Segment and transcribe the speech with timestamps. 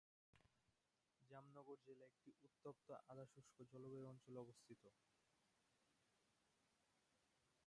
[1.31, 4.83] জামনগর জেলা একটি উত্তপ্ত আধা-শুষ্ক জলবায়ু অঞ্চলে অবস্থিত।